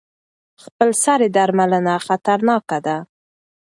[0.63, 2.97] خپلسري درملنه خطرناکه ده.